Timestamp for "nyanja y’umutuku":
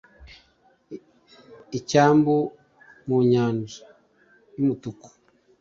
3.31-5.07